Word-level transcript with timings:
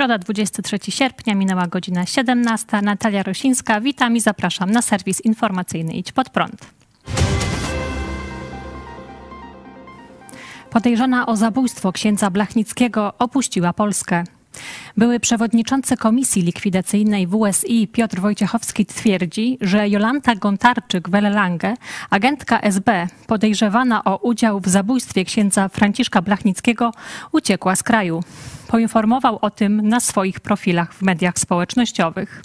Środa, 0.00 0.18
23 0.18 0.78
sierpnia, 0.88 1.34
minęła 1.34 1.66
godzina 1.66 2.06
17. 2.06 2.82
Natalia 2.82 3.22
Rosińska, 3.22 3.80
witam 3.80 4.16
i 4.16 4.20
zapraszam 4.20 4.70
na 4.70 4.82
serwis 4.82 5.20
informacyjny 5.20 5.92
Idź 5.92 6.12
Pod 6.12 6.30
Prąd. 6.30 6.66
Podejrzana 10.70 11.26
o 11.26 11.36
zabójstwo 11.36 11.92
księdza 11.92 12.30
Blachnickiego 12.30 13.12
opuściła 13.18 13.72
Polskę. 13.72 14.24
Były 14.96 15.20
przewodniczący 15.20 15.96
Komisji 15.96 16.42
Likwidacyjnej 16.42 17.26
WSI 17.26 17.88
Piotr 17.88 18.20
Wojciechowski 18.20 18.86
twierdzi, 18.86 19.58
że 19.60 19.88
Jolanta 19.88 20.34
Gontarczyk-Wellange, 20.34 21.76
agentka 22.10 22.60
SB 22.60 23.08
podejrzewana 23.26 24.04
o 24.04 24.16
udział 24.16 24.60
w 24.60 24.68
zabójstwie 24.68 25.24
księdza 25.24 25.68
Franciszka 25.68 26.22
Blachnickiego, 26.22 26.92
uciekła 27.32 27.76
z 27.76 27.82
kraju. 27.82 28.22
Poinformował 28.68 29.38
o 29.42 29.50
tym 29.50 29.88
na 29.88 30.00
swoich 30.00 30.40
profilach 30.40 30.94
w 30.94 31.02
mediach 31.02 31.38
społecznościowych. 31.38 32.42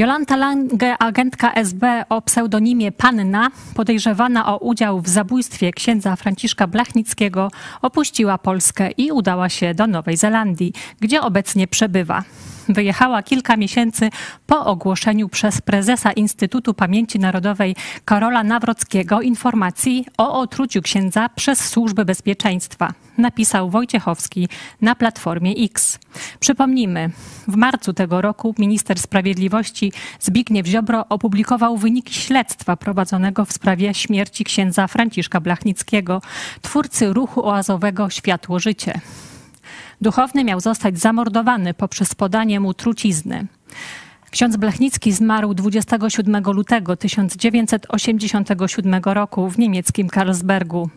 Jolanta 0.00 0.36
Lange, 0.36 0.98
agentka 0.98 1.52
SB 1.54 2.04
o 2.08 2.22
pseudonimie 2.22 2.92
Panna, 2.92 3.50
podejrzewana 3.74 4.54
o 4.54 4.58
udział 4.58 5.00
w 5.00 5.08
zabójstwie 5.08 5.72
księdza 5.72 6.16
Franciszka 6.16 6.66
Blachnickiego, 6.66 7.50
opuściła 7.82 8.38
Polskę 8.38 8.90
i 8.90 9.12
udała 9.12 9.48
się 9.48 9.74
do 9.74 9.86
Nowej 9.86 10.16
Zelandii, 10.16 10.72
gdzie 11.00 11.22
obecnie 11.22 11.66
przebywa. 11.66 12.24
Wyjechała 12.70 13.22
kilka 13.22 13.56
miesięcy 13.56 14.10
po 14.46 14.64
ogłoszeniu 14.66 15.28
przez 15.28 15.60
prezesa 15.60 16.12
Instytutu 16.12 16.74
Pamięci 16.74 17.18
Narodowej 17.18 17.76
Karola 18.04 18.44
Nawrockiego 18.44 19.20
informacji 19.20 20.06
o 20.18 20.40
otruciu 20.40 20.82
księdza 20.82 21.28
przez 21.28 21.68
służby 21.68 22.04
bezpieczeństwa 22.04 22.92
napisał 23.18 23.70
Wojciechowski 23.70 24.48
na 24.80 24.94
Platformie 24.94 25.54
X. 25.64 25.98
Przypomnijmy, 26.40 27.10
w 27.48 27.56
marcu 27.56 27.92
tego 27.92 28.20
roku 28.20 28.54
minister 28.58 28.98
sprawiedliwości 28.98 29.92
Zbigniew 30.20 30.66
Ziobro 30.66 31.04
opublikował 31.08 31.76
wyniki 31.76 32.14
śledztwa 32.14 32.76
prowadzonego 32.76 33.44
w 33.44 33.52
sprawie 33.52 33.94
śmierci 33.94 34.44
księdza 34.44 34.86
Franciszka 34.86 35.40
Blachnickiego, 35.40 36.22
twórcy 36.62 37.12
ruchu 37.12 37.46
oazowego 37.46 38.10
Światło 38.10 38.58
Życie. 38.58 39.00
Duchowny 40.00 40.44
miał 40.44 40.60
zostać 40.60 40.98
zamordowany 40.98 41.74
poprzez 41.74 42.14
podanie 42.14 42.60
mu 42.60 42.74
trucizny. 42.74 43.46
Ksiądz 44.30 44.56
Blachnicki 44.56 45.12
zmarł 45.12 45.54
27 45.54 46.44
lutego 46.44 46.96
1987 46.96 49.02
roku 49.04 49.50
w 49.50 49.58
niemieckim 49.58 50.08
Karlsbergu. 50.08 50.90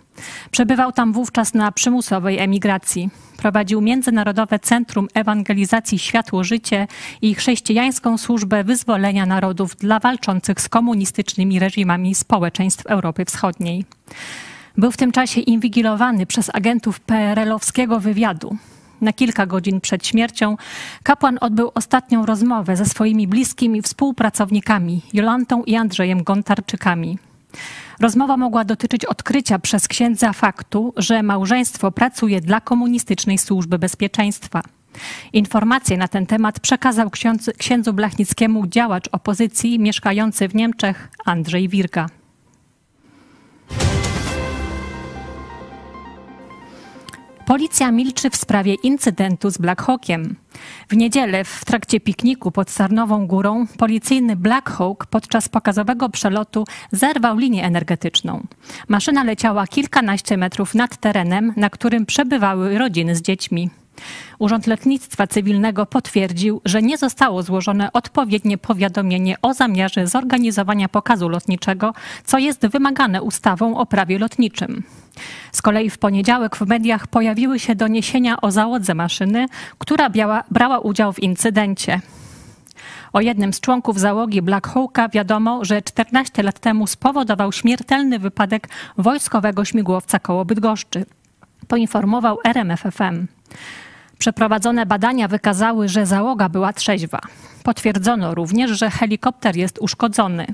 Przebywał 0.52 0.92
tam 0.92 1.14
wówczas 1.14 1.54
na 1.54 1.72
przymusowej 1.72 2.40
emigracji. 2.40 3.10
Prowadził 3.38 3.82
Międzynarodowe 3.82 4.60
Centrum 4.60 5.08
Ewangelizacji 5.14 6.00
Światło 6.00 6.44
Życie 6.44 6.88
i 7.22 7.36
chrześcijańską 7.36 8.18
służbę 8.18 8.64
wyzwolenia 8.64 9.26
narodów 9.26 9.76
dla 9.76 10.00
walczących 10.00 10.62
z 10.62 10.70
komunistycznymi 10.70 11.60
reżimami 11.60 12.16
społeczeństw 12.16 12.86
Europy 12.86 13.26
Wschodniej. 13.26 13.86
Był 14.78 14.92
w 14.92 14.98
tym 14.98 15.12
czasie 15.12 15.42
inwigilowany 15.42 16.26
przez 16.26 16.50
agentów 16.54 17.00
PRL-owskiego 17.00 18.00
wywiadu. 18.00 18.58
Na 19.02 19.14
kilka 19.14 19.46
godzin 19.46 19.82
przed 19.82 20.08
śmiercią 20.08 20.58
kapłan 21.04 21.38
odbył 21.42 21.72
ostatnią 21.76 22.26
rozmowę 22.26 22.78
ze 22.78 22.86
swoimi 22.86 23.28
bliskimi 23.28 23.82
współpracownikami 23.82 25.02
Jolantą 25.14 25.64
i 25.64 25.76
Andrzejem 25.76 26.24
Gontarczykami. 26.24 27.18
Rozmowa 28.00 28.38
mogła 28.38 28.66
dotyczyć 28.66 29.06
odkrycia 29.06 29.60
przez 29.60 29.88
księdza 29.88 30.34
faktu, 30.34 30.94
że 30.98 31.24
małżeństwo 31.24 31.92
pracuje 31.92 32.42
dla 32.42 32.62
komunistycznej 32.62 33.38
służby 33.38 33.80
bezpieczeństwa. 33.80 34.62
Informacje 35.34 35.98
na 35.98 36.08
ten 36.08 36.26
temat 36.26 36.60
przekazał 36.60 37.10
ksiądz, 37.10 37.50
księdzu 37.58 37.94
Blachnickiemu 37.94 38.68
działacz 38.68 39.10
opozycji 39.12 39.80
mieszkający 39.80 40.48
w 40.48 40.56
Niemczech 40.56 41.10
Andrzej 41.26 41.70
Wirka. 41.70 42.10
Policja 47.46 47.92
milczy 47.92 48.30
w 48.30 48.36
sprawie 48.36 48.74
incydentu 48.74 49.50
z 49.50 49.58
Black 49.58 49.82
Hawkiem. 49.82 50.36
W 50.90 50.96
niedzielę 50.96 51.44
w 51.44 51.66
trakcie 51.66 52.00
pikniku 52.00 52.52
pod 52.52 52.70
Sarnową 52.72 53.28
Górą 53.28 53.68
policyjny 53.78 54.36
Black 54.36 54.70
Hawk 54.70 55.06
podczas 55.06 55.50
pokazowego 55.50 56.10
przelotu 56.10 56.66
zerwał 56.92 57.38
linię 57.38 57.66
energetyczną. 57.66 58.48
Maszyna 58.88 59.24
leciała 59.24 59.68
kilkanaście 59.68 60.38
metrów 60.38 60.76
nad 60.76 60.98
terenem, 60.98 61.54
na 61.58 61.70
którym 61.70 62.06
przebywały 62.06 62.78
rodziny 62.78 63.16
z 63.16 63.22
dziećmi. 63.22 63.70
Urząd 64.40 64.68
Lotnictwa 64.68 65.28
Cywilnego 65.28 65.86
potwierdził, 65.86 66.62
że 66.66 66.82
nie 66.82 66.98
zostało 66.98 67.44
złożone 67.44 67.94
odpowiednie 67.94 68.58
powiadomienie 68.58 69.36
o 69.42 69.54
zamiarze 69.54 70.08
zorganizowania 70.08 70.90
pokazu 70.90 71.30
lotniczego, 71.30 71.94
co 72.26 72.38
jest 72.38 72.68
wymagane 72.68 73.22
ustawą 73.22 73.78
o 73.78 73.86
prawie 73.86 74.20
lotniczym. 74.20 74.84
Z 75.52 75.62
kolei 75.62 75.90
w 75.90 75.98
poniedziałek 75.98 76.56
w 76.56 76.68
mediach 76.68 77.08
pojawiły 77.08 77.60
się 77.60 77.76
doniesienia 77.76 78.42
o 78.42 78.52
załodze 78.52 78.94
maszyny, 78.94 79.46
która 79.78 80.10
biała, 80.10 80.44
brała 80.52 80.80
udział 80.80 81.14
w 81.14 81.24
incydencie. 81.24 82.02
O 83.14 83.22
jednym 83.22 83.54
z 83.54 83.60
członków 83.60 84.00
załogi 84.00 84.42
Black 84.42 84.68
Hawka 84.68 85.10
wiadomo, 85.10 85.66
że 85.66 85.82
14 85.82 86.44
lat 86.44 86.60
temu 86.60 86.88
spowodował 86.88 87.52
śmiertelny 87.52 88.20
wypadek 88.20 88.70
wojskowego 88.98 89.66
śmigłowca 89.66 90.20
koło 90.20 90.46
Bydgoszczy. 90.46 91.06
Poinformował 91.68 92.38
RMFFM. 92.44 93.28
Przeprowadzone 94.18 94.86
badania 94.86 95.28
wykazały, 95.28 95.90
że 95.90 96.06
załoga 96.06 96.50
była 96.50 96.74
trzeźwa. 96.74 97.20
Potwierdzono 97.64 98.36
również, 98.36 98.72
że 98.72 98.90
helikopter 98.90 99.56
jest 99.56 99.80
uszkodzony. 99.80 100.48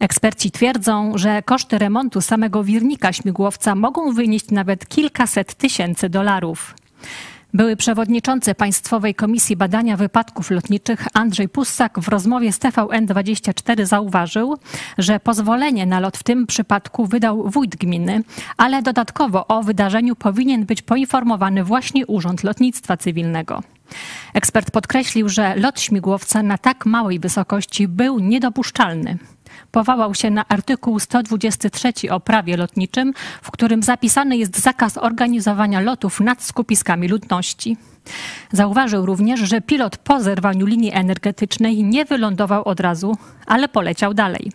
Eksperci 0.00 0.50
twierdzą, 0.50 1.12
że 1.18 1.42
koszty 1.42 1.78
remontu 1.78 2.20
samego 2.20 2.64
wirnika 2.64 3.12
śmigłowca 3.12 3.74
mogą 3.74 4.12
wynieść 4.12 4.50
nawet 4.50 4.88
kilkaset 4.88 5.54
tysięcy 5.54 6.08
dolarów. 6.08 6.74
Były 7.54 7.76
przewodniczący 7.76 8.54
Państwowej 8.54 9.14
Komisji 9.14 9.56
Badania 9.56 9.96
Wypadków 9.96 10.50
Lotniczych 10.50 11.06
Andrzej 11.14 11.48
Pussak 11.48 12.00
w 12.00 12.08
rozmowie 12.08 12.52
z 12.52 12.58
TVN24 12.58 13.84
zauważył, 13.84 14.58
że 14.98 15.20
pozwolenie 15.20 15.86
na 15.86 16.00
lot 16.00 16.16
w 16.16 16.22
tym 16.22 16.46
przypadku 16.46 17.06
wydał 17.06 17.50
wójt 17.50 17.76
gminy, 17.76 18.22
ale 18.56 18.82
dodatkowo 18.82 19.46
o 19.46 19.62
wydarzeniu 19.62 20.16
powinien 20.16 20.64
być 20.66 20.82
poinformowany 20.82 21.64
właśnie 21.64 22.06
Urząd 22.06 22.44
Lotnictwa 22.44 22.96
Cywilnego. 22.96 23.62
Ekspert 24.34 24.70
podkreślił, 24.70 25.28
że 25.28 25.56
lot 25.56 25.80
śmigłowca 25.80 26.42
na 26.42 26.58
tak 26.58 26.86
małej 26.86 27.18
wysokości 27.18 27.88
był 27.88 28.18
niedopuszczalny 28.18 29.18
powołał 29.70 30.14
się 30.14 30.30
na 30.30 30.44
artykuł 30.48 30.98
123 30.98 31.92
o 32.10 32.20
prawie 32.20 32.56
lotniczym, 32.56 33.12
w 33.42 33.50
którym 33.50 33.82
zapisany 33.82 34.36
jest 34.36 34.58
zakaz 34.58 34.98
organizowania 34.98 35.80
lotów 35.80 36.20
nad 36.20 36.42
skupiskami 36.42 37.08
ludności. 37.08 37.76
Zauważył 38.52 39.06
również, 39.06 39.40
że 39.40 39.60
pilot 39.60 39.96
po 39.96 40.20
zerwaniu 40.20 40.66
linii 40.66 40.92
energetycznej 40.92 41.84
nie 41.84 42.04
wylądował 42.04 42.64
od 42.64 42.80
razu, 42.80 43.16
ale 43.46 43.68
poleciał 43.68 44.14
dalej. 44.14 44.52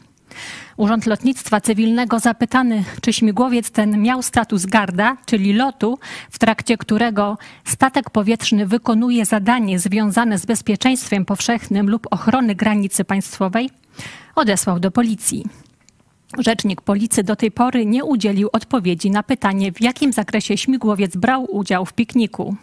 Urząd 0.77 1.05
Lotnictwa 1.05 1.61
Cywilnego 1.61 2.19
zapytany, 2.19 2.83
czy 3.01 3.13
śmigłowiec 3.13 3.71
ten 3.71 4.01
miał 4.01 4.21
status 4.21 4.65
garda, 4.65 5.17
czyli 5.25 5.53
lotu, 5.53 5.99
w 6.31 6.39
trakcie 6.39 6.77
którego 6.77 7.37
statek 7.63 8.09
powietrzny 8.09 8.65
wykonuje 8.65 9.25
zadanie 9.25 9.79
związane 9.79 10.37
z 10.37 10.45
bezpieczeństwem 10.45 11.25
powszechnym 11.25 11.89
lub 11.89 12.07
ochrony 12.11 12.55
granicy 12.55 13.05
państwowej, 13.05 13.69
odesłał 14.35 14.79
do 14.79 14.91
policji. 14.91 15.45
Rzecznik 16.37 16.81
policji 16.81 17.23
do 17.23 17.35
tej 17.35 17.51
pory 17.51 17.85
nie 17.85 18.05
udzielił 18.05 18.49
odpowiedzi 18.53 19.11
na 19.11 19.23
pytanie, 19.23 19.71
w 19.71 19.81
jakim 19.81 20.13
zakresie 20.13 20.57
śmigłowiec 20.57 21.17
brał 21.17 21.55
udział 21.55 21.85
w 21.85 21.93
pikniku. 21.93 22.55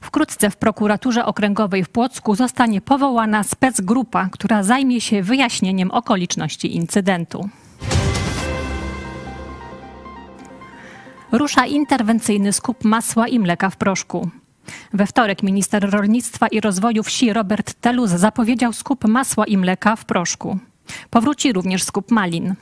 Wkrótce 0.00 0.50
w 0.50 0.56
prokuraturze 0.56 1.24
okręgowej 1.24 1.84
w 1.84 1.88
Płocku 1.88 2.34
zostanie 2.34 2.80
powołana 2.80 3.42
specgrupa, 3.42 4.28
która 4.32 4.62
zajmie 4.62 5.00
się 5.00 5.22
wyjaśnieniem 5.22 5.90
okoliczności 5.90 6.76
incydentu. 6.76 7.48
Rusza 11.32 11.66
interwencyjny 11.66 12.52
skup 12.52 12.84
masła 12.84 13.28
i 13.28 13.38
mleka 13.38 13.70
w 13.70 13.76
proszku. 13.76 14.30
We 14.92 15.06
wtorek 15.06 15.42
minister 15.42 15.90
rolnictwa 15.90 16.48
i 16.48 16.60
rozwoju 16.60 17.02
wsi 17.02 17.32
Robert 17.32 17.74
Telus 17.80 18.10
zapowiedział 18.10 18.72
skup 18.72 19.04
masła 19.04 19.46
i 19.46 19.56
mleka 19.56 19.96
w 19.96 20.04
proszku. 20.04 20.58
Powróci 21.10 21.52
również 21.52 21.82
skup 21.82 22.10
malin. 22.10 22.54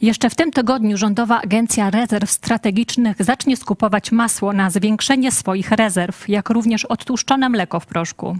Jeszcze 0.00 0.30
w 0.30 0.34
tym 0.34 0.50
tygodniu 0.50 0.96
Rządowa 0.96 1.40
Agencja 1.42 1.90
Rezerw 1.90 2.30
Strategicznych 2.30 3.16
zacznie 3.20 3.56
skupować 3.56 4.12
masło 4.12 4.52
na 4.52 4.70
zwiększenie 4.70 5.32
swoich 5.32 5.70
rezerw, 5.70 6.28
jak 6.28 6.50
również 6.50 6.84
odtłuszczone 6.84 7.48
mleko 7.48 7.80
w 7.80 7.86
proszku. 7.86 8.36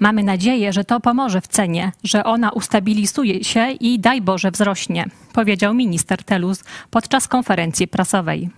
Mamy 0.00 0.22
nadzieję, 0.22 0.72
że 0.72 0.84
to 0.84 1.00
pomoże 1.00 1.40
w 1.40 1.48
cenie, 1.48 1.92
że 2.04 2.24
ona 2.24 2.50
ustabilizuje 2.50 3.44
się 3.44 3.70
i 3.70 3.98
daj 4.00 4.22
Boże 4.22 4.50
wzrośnie, 4.50 5.06
powiedział 5.32 5.74
minister 5.74 6.24
Telus 6.24 6.64
podczas 6.90 7.28
konferencji 7.28 7.88
prasowej. 7.88 8.50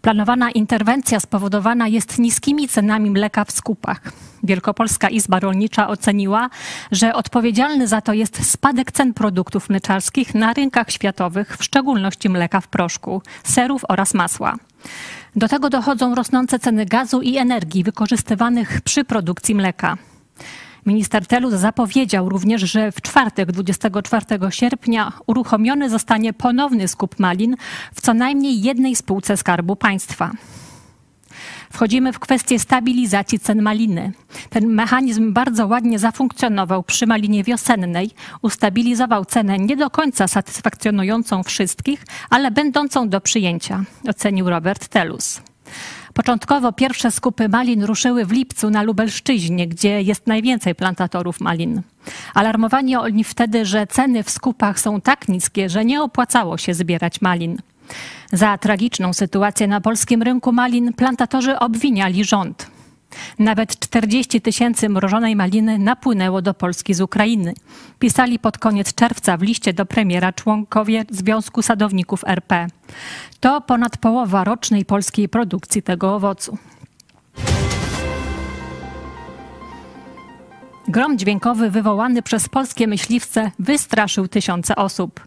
Planowana 0.00 0.50
interwencja 0.50 1.20
spowodowana 1.20 1.88
jest 1.88 2.18
niskimi 2.18 2.68
cenami 2.68 3.10
mleka 3.10 3.44
w 3.44 3.50
skupach. 3.50 4.00
Wielkopolska 4.42 5.08
Izba 5.08 5.40
Rolnicza 5.40 5.88
oceniła, 5.88 6.50
że 6.92 7.14
odpowiedzialny 7.14 7.88
za 7.88 8.00
to 8.00 8.12
jest 8.12 8.50
spadek 8.50 8.92
cen 8.92 9.14
produktów 9.14 9.68
mleczarskich 9.68 10.34
na 10.34 10.52
rynkach 10.52 10.90
światowych, 10.90 11.56
w 11.56 11.64
szczególności 11.64 12.28
mleka 12.28 12.60
w 12.60 12.68
proszku, 12.68 13.22
serów 13.44 13.82
oraz 13.88 14.14
masła. 14.14 14.56
Do 15.36 15.48
tego 15.48 15.70
dochodzą 15.70 16.14
rosnące 16.14 16.58
ceny 16.58 16.86
gazu 16.86 17.20
i 17.20 17.36
energii 17.36 17.84
wykorzystywanych 17.84 18.80
przy 18.80 19.04
produkcji 19.04 19.54
mleka. 19.54 19.96
Minister 20.86 21.26
Telus 21.26 21.54
zapowiedział 21.54 22.28
również, 22.28 22.62
że 22.62 22.92
w 22.92 23.00
czwartek 23.00 23.52
24 23.52 24.26
sierpnia 24.50 25.12
uruchomiony 25.26 25.90
zostanie 25.90 26.32
ponowny 26.32 26.88
skup 26.88 27.18
malin 27.18 27.56
w 27.94 28.00
co 28.00 28.14
najmniej 28.14 28.62
jednej 28.62 28.96
spółce 28.96 29.36
Skarbu 29.36 29.76
Państwa. 29.76 30.30
Wchodzimy 31.72 32.12
w 32.12 32.18
kwestię 32.18 32.58
stabilizacji 32.58 33.38
cen 33.38 33.62
maliny. 33.62 34.12
Ten 34.50 34.66
mechanizm 34.66 35.32
bardzo 35.32 35.66
ładnie 35.66 35.98
zafunkcjonował 35.98 36.82
przy 36.82 37.06
malinie 37.06 37.44
wiosennej, 37.44 38.10
ustabilizował 38.42 39.24
cenę 39.24 39.58
nie 39.58 39.76
do 39.76 39.90
końca 39.90 40.28
satysfakcjonującą 40.28 41.42
wszystkich, 41.42 42.04
ale 42.30 42.50
będącą 42.50 43.08
do 43.08 43.20
przyjęcia, 43.20 43.84
ocenił 44.08 44.50
Robert 44.50 44.88
Telus. 44.88 45.40
Początkowo 46.20 46.72
pierwsze 46.72 47.10
skupy 47.10 47.48
malin 47.48 47.84
ruszyły 47.84 48.24
w 48.24 48.32
lipcu 48.32 48.70
na 48.70 48.82
Lubelszczyźnie, 48.82 49.68
gdzie 49.68 50.02
jest 50.02 50.26
najwięcej 50.26 50.74
plantatorów 50.74 51.40
malin. 51.40 51.82
Alarmowani 52.34 52.96
oni 52.96 53.24
wtedy, 53.24 53.64
że 53.64 53.86
ceny 53.86 54.22
w 54.22 54.30
skupach 54.30 54.80
są 54.80 55.00
tak 55.00 55.28
niskie, 55.28 55.68
że 55.68 55.84
nie 55.84 56.02
opłacało 56.02 56.58
się 56.58 56.74
zbierać 56.74 57.20
malin. 57.20 57.58
Za 58.32 58.58
tragiczną 58.58 59.12
sytuację 59.12 59.66
na 59.66 59.80
polskim 59.80 60.22
rynku 60.22 60.52
malin 60.52 60.92
plantatorzy 60.92 61.58
obwiniali 61.58 62.24
rząd. 62.24 62.79
Nawet 63.38 63.78
40 63.78 64.40
tysięcy 64.40 64.88
mrożonej 64.88 65.36
maliny 65.36 65.78
napłynęło 65.78 66.42
do 66.42 66.54
Polski 66.54 66.94
z 66.94 67.00
Ukrainy. 67.00 67.54
Pisali 67.98 68.38
pod 68.38 68.58
koniec 68.58 68.94
czerwca 68.94 69.36
w 69.36 69.42
liście 69.42 69.72
do 69.72 69.86
premiera 69.86 70.32
członkowie 70.32 71.04
Związku 71.10 71.62
Sadowników 71.62 72.24
RP. 72.26 72.66
To 73.40 73.60
ponad 73.60 73.96
połowa 73.96 74.44
rocznej 74.44 74.84
polskiej 74.84 75.28
produkcji 75.28 75.82
tego 75.82 76.14
owocu. 76.14 76.58
Grom 80.88 81.18
dźwiękowy 81.18 81.70
wywołany 81.70 82.22
przez 82.22 82.48
polskie 82.48 82.86
myśliwce 82.86 83.50
wystraszył 83.58 84.28
tysiące 84.28 84.76
osób. 84.76 85.20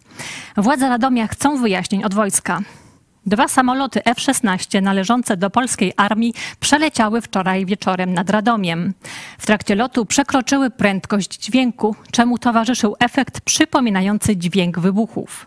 Władze 0.57 0.89
Radomia 0.89 1.27
chcą 1.27 1.61
wyjaśnień 1.61 2.03
od 2.03 2.13
wojska. 2.13 2.59
Dwa 3.25 3.47
samoloty 3.47 4.03
F-16 4.03 4.81
należące 4.81 5.37
do 5.37 5.49
polskiej 5.49 5.93
armii 5.97 6.33
przeleciały 6.59 7.21
wczoraj 7.21 7.65
wieczorem 7.65 8.13
nad 8.13 8.29
Radomiem. 8.29 8.93
W 9.37 9.45
trakcie 9.45 9.75
lotu 9.75 10.05
przekroczyły 10.05 10.69
prędkość 10.69 11.37
dźwięku, 11.37 11.95
czemu 12.11 12.37
towarzyszył 12.37 12.95
efekt 12.99 13.41
przypominający 13.41 14.37
dźwięk 14.37 14.79
wybuchów. 14.79 15.45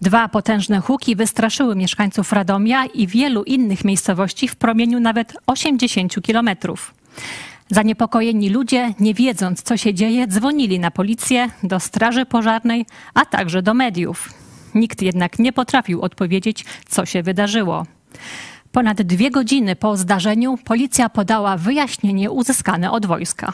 Dwa 0.00 0.28
potężne 0.28 0.80
huki 0.80 1.16
wystraszyły 1.16 1.76
mieszkańców 1.76 2.32
Radomia 2.32 2.84
i 2.86 3.06
wielu 3.06 3.44
innych 3.44 3.84
miejscowości 3.84 4.48
w 4.48 4.56
promieniu 4.56 5.00
nawet 5.00 5.36
80 5.46 6.22
kilometrów. 6.22 6.94
Zaniepokojeni 7.70 8.50
ludzie, 8.50 8.94
nie 9.00 9.14
wiedząc 9.14 9.62
co 9.62 9.76
się 9.76 9.94
dzieje, 9.94 10.26
dzwonili 10.26 10.80
na 10.80 10.90
policję, 10.90 11.50
do 11.62 11.80
straży 11.80 12.26
pożarnej, 12.26 12.86
a 13.14 13.24
także 13.24 13.62
do 13.62 13.74
mediów. 13.74 14.47
Nikt 14.78 15.02
jednak 15.02 15.38
nie 15.38 15.52
potrafił 15.52 16.02
odpowiedzieć, 16.02 16.64
co 16.88 17.06
się 17.06 17.22
wydarzyło. 17.22 17.86
Ponad 18.72 19.02
dwie 19.02 19.30
godziny 19.30 19.76
po 19.76 19.96
zdarzeniu 19.96 20.58
policja 20.64 21.08
podała 21.08 21.56
wyjaśnienie 21.56 22.30
uzyskane 22.30 22.90
od 22.90 23.06
wojska. 23.06 23.52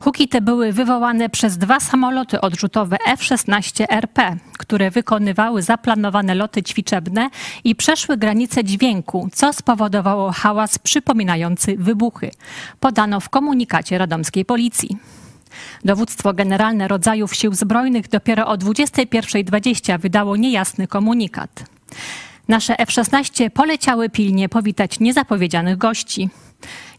Huki 0.00 0.28
te 0.28 0.40
były 0.40 0.72
wywołane 0.72 1.28
przez 1.28 1.58
dwa 1.58 1.80
samoloty 1.80 2.40
odrzutowe 2.40 2.96
F-16 3.06 3.86
RP, 3.90 4.36
które 4.58 4.90
wykonywały 4.90 5.62
zaplanowane 5.62 6.34
loty 6.34 6.62
ćwiczebne 6.62 7.30
i 7.64 7.74
przeszły 7.74 8.16
granicę 8.16 8.64
dźwięku, 8.64 9.28
co 9.32 9.52
spowodowało 9.52 10.32
hałas 10.32 10.78
przypominający 10.78 11.76
wybuchy, 11.76 12.30
podano 12.80 13.20
w 13.20 13.28
komunikacie 13.28 13.98
radomskiej 13.98 14.44
policji. 14.44 14.98
Dowództwo 15.84 16.32
Generalne 16.32 16.88
Rodzajów 16.88 17.34
Sił 17.34 17.54
Zbrojnych 17.54 18.08
dopiero 18.08 18.46
o 18.46 18.54
21.20 18.54 20.00
wydało 20.00 20.36
niejasny 20.36 20.86
komunikat. 20.86 21.64
Nasze 22.48 22.78
F-16 22.78 23.50
poleciały 23.50 24.10
pilnie 24.10 24.48
powitać 24.48 25.00
niezapowiedzianych 25.00 25.78
gości. 25.78 26.28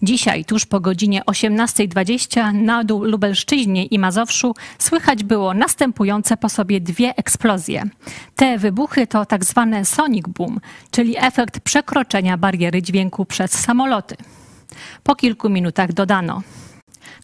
Dzisiaj, 0.01 0.45
tuż 0.45 0.65
po 0.65 0.79
godzinie 0.79 1.21
18.20 1.21 2.53
na 2.53 2.83
dół 2.83 3.03
Lubelszczyźnie 3.03 3.85
i 3.85 3.99
Mazowszu 3.99 4.55
słychać 4.79 5.23
było 5.23 5.53
następujące 5.53 6.37
po 6.37 6.49
sobie 6.49 6.81
dwie 6.81 7.15
eksplozje. 7.15 7.83
Te 8.35 8.57
wybuchy 8.57 9.07
to 9.07 9.25
tak 9.25 9.45
zwane 9.45 9.85
sonic 9.85 10.27
boom, 10.27 10.59
czyli 10.91 11.15
efekt 11.17 11.59
przekroczenia 11.59 12.37
bariery 12.37 12.81
dźwięku 12.81 13.25
przez 13.25 13.51
samoloty. 13.51 14.15
Po 15.03 15.15
kilku 15.15 15.49
minutach 15.49 15.93
dodano. 15.93 16.41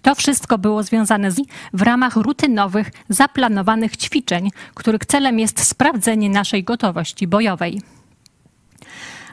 To 0.02 0.16
wszystko 0.16 0.58
było 0.58 0.84
związane 0.84 1.32
z 1.32 1.36
w 1.74 1.82
ramach 1.82 2.16
rutynowych, 2.16 2.92
zaplanowanych 3.10 3.98
ćwiczeń, 3.98 4.50
których 4.74 5.06
celem 5.06 5.40
jest 5.40 5.64
sprawdzenie 5.64 6.30
naszej 6.30 6.64
gotowości 6.64 7.28
bojowej. 7.28 7.82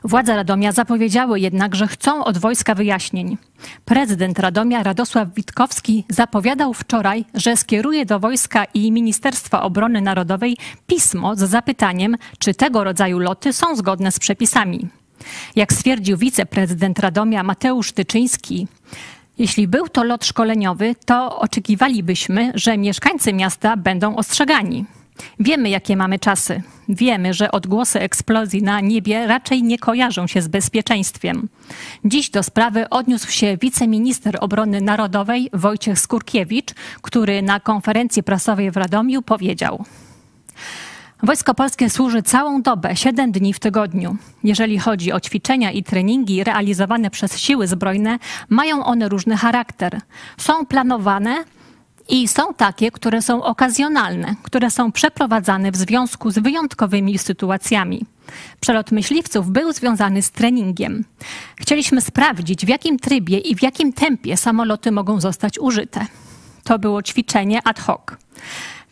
Władze 0.04 0.36
Radomia 0.36 0.72
zapowiedziały 0.72 1.40
jednak, 1.40 1.74
że 1.74 1.86
chcą 1.86 2.24
od 2.24 2.38
wojska 2.38 2.74
wyjaśnień. 2.74 3.36
Prezydent 3.84 4.38
Radomia 4.38 4.82
Radosław 4.82 5.34
Witkowski 5.34 6.04
zapowiadał 6.08 6.74
wczoraj, 6.74 7.24
że 7.34 7.56
skieruje 7.56 8.06
do 8.06 8.20
wojska 8.20 8.64
i 8.64 8.92
Ministerstwa 8.92 9.62
Obrony 9.62 10.00
Narodowej 10.00 10.56
pismo 10.86 11.36
z 11.36 11.38
zapytaniem, 11.38 12.16
czy 12.38 12.54
tego 12.54 12.84
rodzaju 12.84 13.18
loty 13.18 13.52
są 13.52 13.76
zgodne 13.76 14.12
z 14.12 14.18
przepisami. 14.18 14.88
Jak 15.56 15.72
stwierdził 15.72 16.16
wiceprezydent 16.16 16.98
Radomia 16.98 17.42
Mateusz 17.42 17.92
Tyczyński, 17.92 18.66
jeśli 19.42 19.68
był 19.68 19.88
to 19.88 20.04
lot 20.04 20.24
szkoleniowy, 20.24 20.94
to 21.06 21.38
oczekiwalibyśmy, 21.38 22.52
że 22.54 22.78
mieszkańcy 22.78 23.32
miasta 23.32 23.76
będą 23.76 24.16
ostrzegani. 24.16 24.84
Wiemy, 25.40 25.68
jakie 25.68 25.96
mamy 25.96 26.18
czasy. 26.18 26.62
Wiemy, 26.88 27.34
że 27.34 27.50
odgłosy 27.50 28.00
eksplozji 28.00 28.62
na 28.62 28.80
niebie 28.80 29.26
raczej 29.26 29.62
nie 29.62 29.78
kojarzą 29.78 30.26
się 30.26 30.42
z 30.42 30.48
bezpieczeństwem. 30.48 31.48
Dziś 32.04 32.30
do 32.30 32.42
sprawy 32.42 32.88
odniósł 32.88 33.30
się 33.30 33.56
wiceminister 33.56 34.38
obrony 34.40 34.80
narodowej 34.80 35.50
Wojciech 35.52 35.98
Skurkiewicz, 35.98 36.74
który 37.02 37.42
na 37.42 37.60
konferencji 37.60 38.22
prasowej 38.22 38.70
w 38.70 38.76
Radomiu 38.76 39.22
powiedział: 39.22 39.84
Wojsko 41.24 41.54
Polskie 41.54 41.90
służy 41.90 42.22
całą 42.22 42.62
dobę, 42.62 42.96
7 42.96 43.32
dni 43.32 43.52
w 43.52 43.58
tygodniu. 43.58 44.16
Jeżeli 44.44 44.78
chodzi 44.78 45.12
o 45.12 45.20
ćwiczenia 45.20 45.70
i 45.70 45.82
treningi 45.82 46.44
realizowane 46.44 47.10
przez 47.10 47.38
siły 47.38 47.66
zbrojne, 47.66 48.18
mają 48.48 48.84
one 48.84 49.08
różny 49.08 49.36
charakter. 49.36 50.00
Są 50.38 50.66
planowane 50.66 51.44
i 52.08 52.28
są 52.28 52.54
takie, 52.54 52.90
które 52.90 53.22
są 53.22 53.42
okazjonalne, 53.42 54.34
które 54.42 54.70
są 54.70 54.92
przeprowadzane 54.92 55.72
w 55.72 55.76
związku 55.76 56.30
z 56.30 56.38
wyjątkowymi 56.38 57.18
sytuacjami. 57.18 58.04
Przelot 58.60 58.92
myśliwców 58.92 59.50
był 59.50 59.72
związany 59.72 60.22
z 60.22 60.30
treningiem. 60.30 61.04
Chcieliśmy 61.56 62.00
sprawdzić, 62.00 62.66
w 62.66 62.68
jakim 62.68 62.98
trybie 62.98 63.38
i 63.38 63.56
w 63.56 63.62
jakim 63.62 63.92
tempie 63.92 64.36
samoloty 64.36 64.92
mogą 64.92 65.20
zostać 65.20 65.58
użyte. 65.58 66.06
To 66.64 66.78
było 66.78 67.02
ćwiczenie 67.02 67.60
ad 67.64 67.80
hoc. 67.80 68.02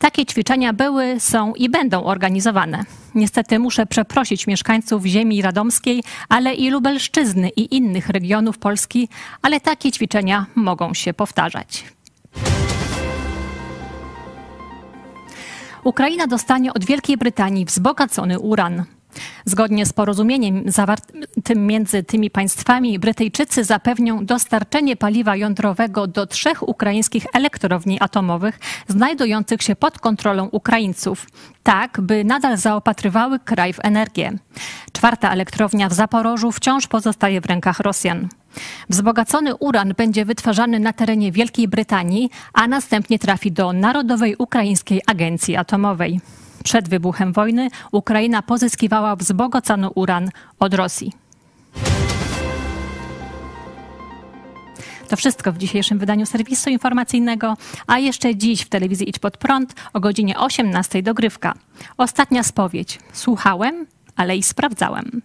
Takie 0.00 0.26
ćwiczenia 0.26 0.72
były, 0.72 1.20
są 1.20 1.54
i 1.54 1.68
będą 1.68 2.04
organizowane. 2.04 2.84
Niestety 3.14 3.58
muszę 3.58 3.86
przeprosić 3.86 4.46
mieszkańców 4.46 5.04
ziemi 5.04 5.42
radomskiej, 5.42 6.02
ale 6.28 6.54
i 6.54 6.70
Lubelszczyzny 6.70 7.48
i 7.48 7.76
innych 7.76 8.08
regionów 8.08 8.58
Polski, 8.58 9.08
ale 9.42 9.60
takie 9.60 9.92
ćwiczenia 9.92 10.46
mogą 10.54 10.94
się 10.94 11.14
powtarzać. 11.14 11.84
Ukraina 15.84 16.26
dostanie 16.26 16.74
od 16.74 16.84
Wielkiej 16.84 17.16
Brytanii 17.16 17.64
wzbogacony 17.64 18.38
uran. 18.38 18.84
Zgodnie 19.44 19.86
z 19.86 19.92
porozumieniem 19.92 20.62
zawartym 20.66 21.66
między 21.66 22.02
tymi 22.02 22.30
państwami, 22.30 22.98
Brytyjczycy 22.98 23.64
zapewnią 23.64 24.24
dostarczenie 24.26 24.96
paliwa 24.96 25.36
jądrowego 25.36 26.06
do 26.06 26.26
trzech 26.26 26.68
ukraińskich 26.68 27.26
elektrowni 27.32 28.00
atomowych 28.00 28.58
znajdujących 28.88 29.62
się 29.62 29.76
pod 29.76 29.98
kontrolą 29.98 30.48
Ukraińców, 30.52 31.26
tak 31.62 32.00
by 32.00 32.24
nadal 32.24 32.56
zaopatrywały 32.56 33.38
kraj 33.38 33.72
w 33.72 33.80
energię. 33.82 34.32
Czwarta 34.92 35.30
elektrownia 35.30 35.88
w 35.88 35.92
Zaporożu 35.92 36.52
wciąż 36.52 36.86
pozostaje 36.86 37.40
w 37.40 37.46
rękach 37.46 37.80
Rosjan. 37.80 38.28
Wzbogacony 38.88 39.54
uran 39.54 39.94
będzie 39.96 40.24
wytwarzany 40.24 40.80
na 40.80 40.92
terenie 40.92 41.32
Wielkiej 41.32 41.68
Brytanii, 41.68 42.30
a 42.52 42.68
następnie 42.68 43.18
trafi 43.18 43.52
do 43.52 43.72
Narodowej 43.72 44.36
Ukraińskiej 44.36 45.02
Agencji 45.06 45.56
Atomowej. 45.56 46.20
Przed 46.64 46.88
wybuchem 46.88 47.32
wojny 47.32 47.68
Ukraina 47.92 48.42
pozyskiwała 48.42 49.16
wzbogacony 49.16 49.90
uran 49.90 50.30
od 50.58 50.74
Rosji. 50.74 51.12
To 55.08 55.16
wszystko 55.16 55.52
w 55.52 55.58
dzisiejszym 55.58 55.98
wydaniu 55.98 56.26
serwisu 56.26 56.70
informacyjnego, 56.70 57.56
a 57.86 57.98
jeszcze 57.98 58.36
dziś 58.36 58.62
w 58.62 58.68
telewizji 58.68 59.08
Idź 59.08 59.18
Pod 59.18 59.36
Prąd 59.36 59.74
o 59.92 60.00
godzinie 60.00 60.38
18 60.38 61.02
dogrywka. 61.02 61.54
Ostatnia 61.96 62.42
spowiedź. 62.42 62.98
Słuchałem, 63.12 63.86
ale 64.16 64.36
i 64.36 64.42
sprawdzałem. 64.42 65.22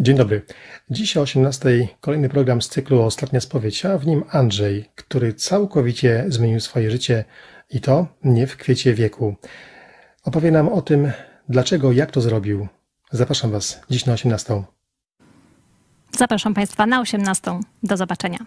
Dzień 0.00 0.16
dobry. 0.16 0.42
Dziś 0.90 1.16
o 1.16 1.20
18 1.20 1.88
kolejny 2.00 2.28
program 2.28 2.62
z 2.62 2.68
cyklu 2.68 3.02
Ostatnia 3.02 3.40
spowiedź, 3.40 3.84
a 3.84 3.98
w 3.98 4.06
nim 4.06 4.24
Andrzej, 4.30 4.84
który 4.94 5.34
całkowicie 5.34 6.24
zmienił 6.28 6.60
swoje 6.60 6.90
życie 6.90 7.24
i 7.70 7.80
to 7.80 8.06
nie 8.24 8.46
w 8.46 8.56
kwiecie 8.56 8.94
wieku. 8.94 9.36
Opowie 10.24 10.50
nam 10.50 10.68
o 10.68 10.82
tym, 10.82 11.12
dlaczego, 11.48 11.92
jak 11.92 12.10
to 12.10 12.20
zrobił. 12.20 12.68
Zapraszam 13.12 13.50
Was 13.50 13.80
dziś 13.90 14.06
na 14.06 14.12
18. 14.12 14.62
Zapraszam 16.18 16.54
Państwa 16.54 16.86
na 16.86 17.00
18. 17.00 17.60
Do 17.82 17.96
zobaczenia. 17.96 18.38